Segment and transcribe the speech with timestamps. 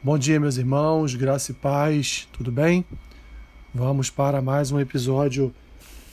[0.00, 2.84] Bom dia, meus irmãos, graça e paz, tudo bem?
[3.74, 5.52] Vamos para mais um episódio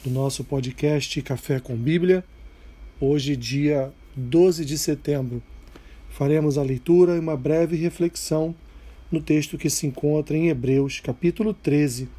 [0.04, 2.26] do nosso podcast Café com Bíblia.
[3.00, 5.42] Hoje, dia 12 de setembro,
[6.10, 8.56] faremos a leitura e uma breve reflexão
[9.12, 12.10] no texto que se encontra em Hebreus, capítulo 13,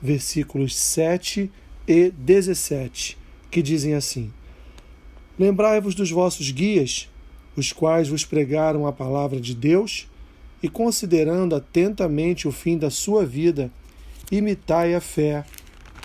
[0.00, 1.50] versículos 7
[1.88, 3.18] e 17,
[3.50, 4.32] que dizem assim:
[5.36, 7.08] Lembrai-vos dos vossos guias,
[7.56, 10.06] os quais vos pregaram a palavra de Deus
[10.62, 13.70] e considerando atentamente o fim da sua vida,
[14.30, 15.44] imitai a fé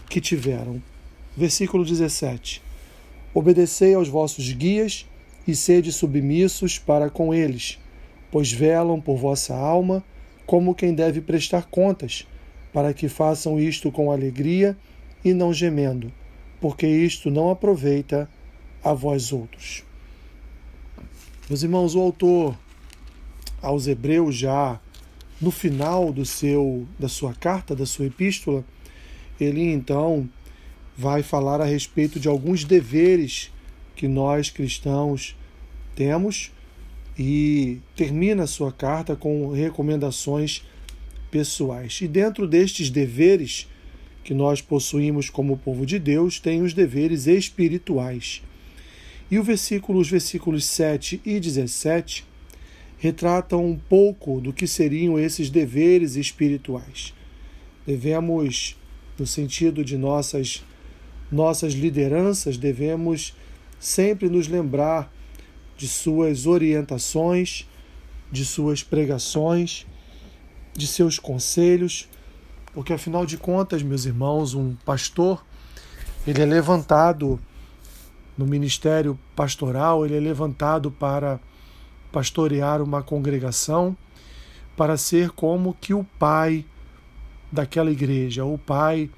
[0.10, 0.82] que tiveram.
[1.36, 2.62] Versículo 17:
[3.34, 5.08] Obedecei aos vossos guias
[5.48, 7.80] e sede submissos para com eles,
[8.32, 10.04] pois velam por vossa alma
[10.46, 12.28] como quem deve prestar contas,
[12.72, 14.78] para que façam isto com alegria
[15.24, 16.12] e não gemendo,
[16.60, 18.30] porque isto não aproveita
[18.84, 19.84] a vós outros.
[21.50, 22.58] Meus irmãos, o autor
[23.64, 24.80] aos Hebreus já
[25.42, 28.64] no final do seu da sua carta, da sua epístola,
[29.40, 30.30] ele então
[30.96, 33.52] vai falar a respeito de alguns deveres
[33.96, 35.36] que nós cristãos
[35.96, 36.52] temos
[37.18, 40.64] e termina a sua carta com recomendações
[41.32, 42.00] pessoais.
[42.02, 43.68] E dentro destes deveres
[44.24, 48.42] que nós possuímos como povo de Deus, tem os deveres espirituais.
[49.30, 52.26] E o versículo, os versículos 7 e 17
[53.04, 57.14] retratam um pouco do que seriam esses deveres espirituais.
[57.86, 58.78] Devemos,
[59.20, 60.64] no sentido de nossas
[61.30, 63.36] nossas lideranças, devemos
[63.78, 65.12] sempre nos lembrar
[65.76, 67.68] de suas orientações,
[68.32, 69.86] de suas pregações,
[70.74, 72.08] de seus conselhos,
[72.74, 75.46] porque afinal de contas, meus irmãos, um pastor,
[76.26, 77.38] ele é levantado
[78.38, 81.38] no ministério pastoral, ele é levantado para
[82.14, 83.98] pastorear uma congregação,
[84.78, 86.66] para ser como que o pai
[87.52, 89.10] daquela igreja, o pai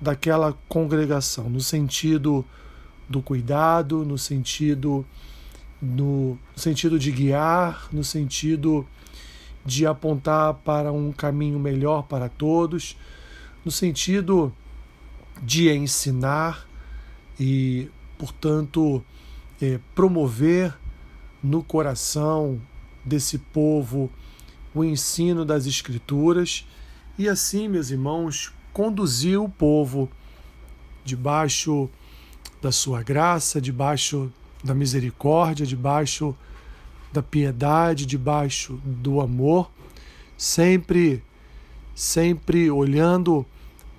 [0.00, 2.44] daquela congregação, no sentido
[3.08, 5.04] do cuidado, no sentido
[5.80, 8.86] no sentido de guiar, no sentido
[9.64, 12.96] de apontar para um caminho melhor para todos,
[13.64, 14.52] no sentido
[15.42, 16.66] de ensinar
[17.38, 19.04] e, portanto,
[19.60, 20.74] é, promover
[21.42, 22.60] no coração
[23.04, 24.10] desse povo
[24.74, 26.66] o ensino das Escrituras
[27.18, 30.10] e assim, meus irmãos, conduziu o povo
[31.02, 31.88] debaixo
[32.60, 34.30] da sua graça, debaixo
[34.62, 36.36] da misericórdia, debaixo
[37.12, 39.70] da piedade, debaixo do amor,
[40.36, 41.22] sempre
[41.94, 43.46] sempre olhando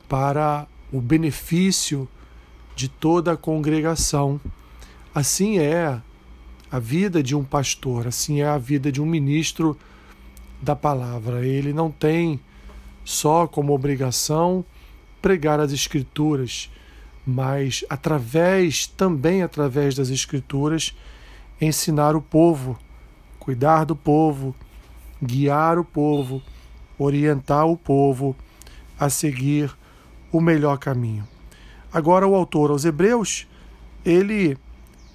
[0.08, 2.08] para o benefício
[2.76, 4.40] de toda a congregação.
[5.14, 6.00] Assim é
[6.72, 9.78] a vida de um pastor, assim é a vida de um ministro
[10.62, 11.46] da palavra.
[11.46, 12.40] Ele não tem
[13.06, 14.66] só como obrigação
[15.22, 16.70] pregar as escrituras,
[17.26, 20.96] mas através também através das escrituras
[21.60, 22.78] ensinar o povo,
[23.40, 24.56] cuidar do povo,
[25.24, 26.42] guiar o povo,
[26.98, 28.36] orientar o povo
[29.00, 29.72] a seguir
[30.32, 31.28] o melhor caminho.
[31.92, 33.48] Agora o autor aos Hebreus,
[34.06, 34.58] ele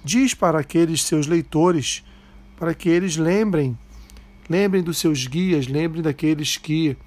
[0.03, 2.03] diz para aqueles seus leitores,
[2.57, 3.77] para que eles lembrem,
[4.49, 6.97] lembrem dos seus guias, lembrem daqueles que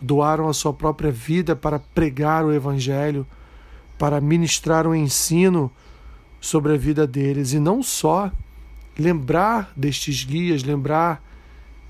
[0.00, 3.26] doaram a sua própria vida para pregar o Evangelho,
[3.98, 5.72] para ministrar o um ensino
[6.40, 7.52] sobre a vida deles.
[7.52, 8.30] E não só
[8.98, 11.22] lembrar destes guias, lembrar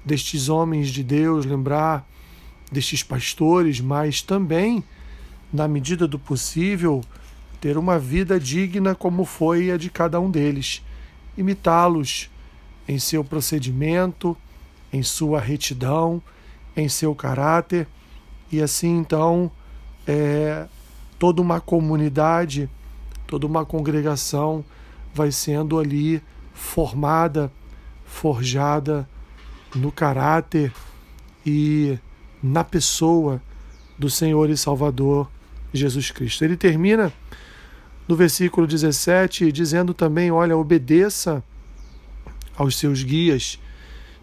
[0.05, 2.09] destes homens de Deus, lembrar
[2.71, 4.83] destes pastores, mas também,
[5.53, 7.03] na medida do possível,
[7.61, 10.83] ter uma vida digna como foi a de cada um deles,
[11.37, 12.31] imitá-los
[12.89, 14.37] em seu procedimento,
[14.93, 16.23] em sua retidão,
[16.77, 17.89] em seu caráter,
[18.51, 19.51] e assim então
[20.07, 20.67] é,
[21.19, 22.69] toda uma comunidade,
[23.27, 24.65] toda uma congregação
[25.15, 27.51] vai sendo ali formada,
[28.05, 29.09] forjada
[29.75, 30.73] no caráter
[31.45, 31.99] e
[32.43, 33.43] na pessoa
[33.99, 35.29] do Senhor e Salvador
[35.73, 36.45] Jesus Cristo.
[36.45, 37.13] Ele termina
[38.09, 41.43] no versículo 17, dizendo também: Olha, obedeça
[42.57, 43.59] aos seus guias,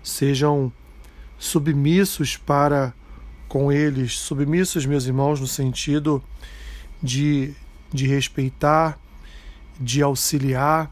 [0.02, 0.72] sejam
[1.38, 2.94] submissos para
[3.48, 6.24] com eles, submissos, meus irmãos, no sentido
[7.02, 7.54] de,
[7.94, 8.98] de respeitar,
[9.80, 10.92] de auxiliar,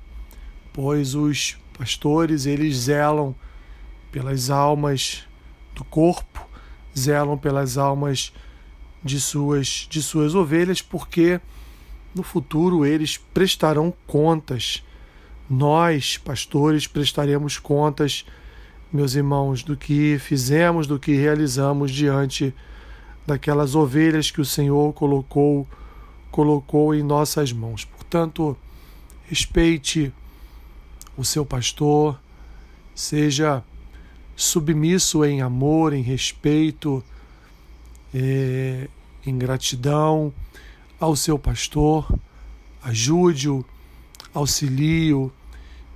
[0.72, 3.34] pois os pastores eles zelam
[4.12, 5.26] pelas almas
[5.74, 6.48] do corpo,
[6.96, 8.32] zelam pelas almas
[9.04, 11.40] de suas de suas ovelhas, porque
[12.14, 14.84] no futuro eles prestarão contas.
[15.50, 18.26] Nós, pastores, prestaremos contas
[18.92, 22.54] meus irmãos, do que fizemos, do que realizamos diante
[23.26, 25.68] daquelas ovelhas que o Senhor colocou
[26.30, 27.84] colocou em nossas mãos.
[27.84, 28.58] Portanto,
[29.28, 30.14] respeite
[31.18, 32.18] o seu pastor,
[32.96, 33.62] seja
[34.34, 37.04] submisso em amor, em respeito,
[38.14, 38.88] eh,
[39.26, 40.34] em gratidão
[41.00, 42.12] ao seu pastor,
[42.84, 43.66] ajude-o,
[44.34, 45.32] auxilie-o,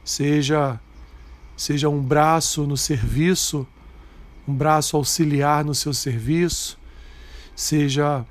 [0.04, 0.80] seja,
[1.56, 3.68] seja um braço no serviço,
[4.48, 6.78] um braço auxiliar no seu serviço,
[7.56, 8.26] seja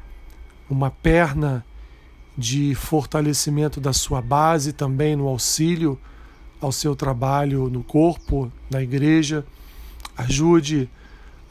[0.69, 1.65] uma perna
[2.37, 5.99] de fortalecimento da sua base, também no auxílio
[6.61, 9.45] ao seu trabalho no corpo, na igreja.
[10.17, 10.89] Ajude,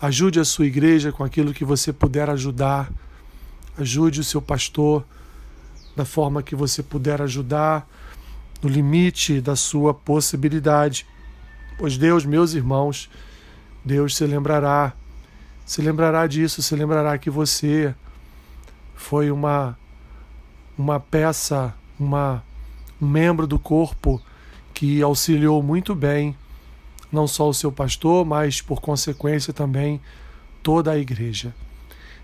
[0.03, 2.91] ajude a sua igreja com aquilo que você puder ajudar.
[3.77, 5.05] Ajude o seu pastor
[5.95, 7.87] da forma que você puder ajudar,
[8.61, 11.07] no limite da sua possibilidade.
[11.77, 13.09] Pois Deus, meus irmãos,
[13.85, 14.91] Deus se lembrará,
[15.65, 17.95] se lembrará disso, se lembrará que você
[18.93, 19.77] foi uma
[20.77, 22.43] uma peça, uma,
[23.01, 24.21] um membro do corpo
[24.73, 26.35] que auxiliou muito bem,
[27.13, 30.01] não só o seu pastor, mas por consequência também
[30.61, 31.53] toda a igreja.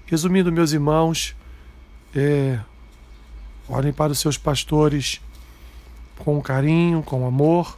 [0.05, 1.35] Resumindo, meus irmãos,
[2.15, 2.59] é,
[3.67, 5.21] orem para os seus pastores
[6.17, 7.77] com carinho, com amor,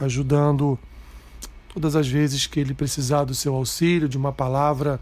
[0.00, 0.78] ajudando
[1.72, 5.00] todas as vezes que ele precisar do seu auxílio, de uma palavra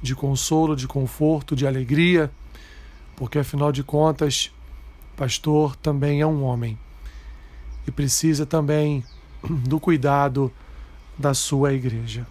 [0.00, 2.30] de consolo, de conforto, de alegria
[3.18, 4.52] porque afinal de contas,
[5.16, 6.78] pastor também é um homem
[7.84, 9.04] e precisa também
[9.42, 10.52] do cuidado
[11.18, 12.26] da sua igreja.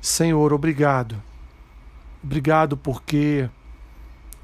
[0.00, 1.20] Senhor, obrigado.
[2.22, 3.48] Obrigado porque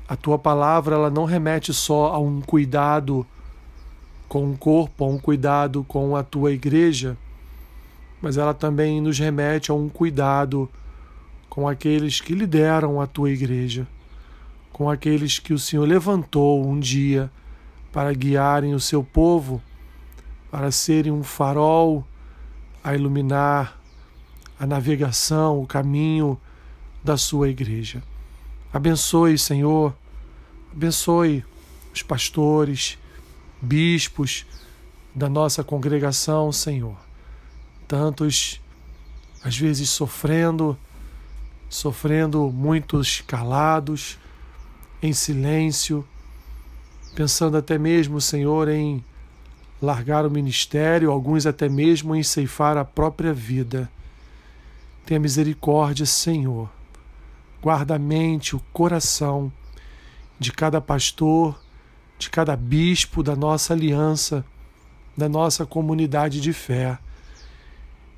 [0.08, 3.26] a tua palavra ela não remete só a um cuidado
[4.28, 7.16] com o corpo, a um cuidado com a tua igreja,
[8.20, 10.68] mas ela também nos remete a um cuidado
[11.48, 13.86] com aqueles que lideram a tua igreja
[14.74, 17.30] com aqueles que o Senhor levantou um dia
[17.92, 19.62] para guiarem o seu povo,
[20.54, 22.06] para serem um farol
[22.84, 23.76] a iluminar
[24.56, 26.40] a navegação, o caminho
[27.02, 28.00] da sua igreja.
[28.72, 29.92] Abençoe, Senhor,
[30.72, 31.44] abençoe
[31.92, 32.96] os pastores,
[33.60, 34.46] bispos
[35.12, 36.96] da nossa congregação, Senhor.
[37.88, 38.60] Tantos,
[39.42, 40.78] às vezes, sofrendo,
[41.68, 44.20] sofrendo muitos calados,
[45.02, 46.06] em silêncio,
[47.16, 49.04] pensando até mesmo, Senhor, em
[49.80, 53.90] largar o ministério, alguns até mesmo em ceifar a própria vida.
[55.04, 56.70] Tenha misericórdia, Senhor.
[57.60, 59.52] Guarda a mente, o coração
[60.38, 61.60] de cada pastor,
[62.18, 64.44] de cada bispo da nossa aliança,
[65.16, 66.98] da nossa comunidade de fé.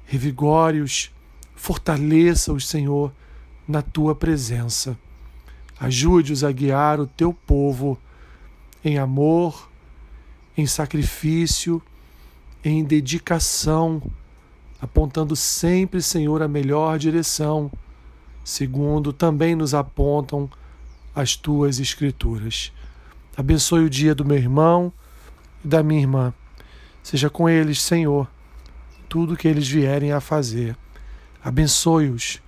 [0.05, 1.11] Revigore-os,
[1.55, 3.13] fortaleça-os, Senhor,
[3.67, 4.97] na tua presença.
[5.79, 7.99] Ajude-os a guiar o teu povo
[8.85, 9.69] em amor,
[10.57, 11.83] em sacrifício,
[12.65, 14.03] em dedicação,
[14.81, 17.71] apontando sempre, Senhor, a melhor direção,
[18.45, 20.49] segundo também nos apontam
[21.15, 22.73] as tuas Escrituras.
[23.37, 24.93] Abençoe o dia do meu irmão
[25.65, 26.35] e da minha irmã.
[27.03, 28.29] Seja com eles, Senhor,
[29.09, 30.77] tudo que eles vierem a fazer.
[31.43, 32.41] Abençoe-os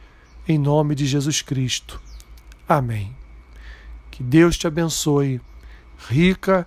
[0.48, 2.00] em nome de Jesus Cristo.
[2.68, 3.14] Amém.
[4.10, 5.40] Que Deus te abençoe
[6.08, 6.66] rica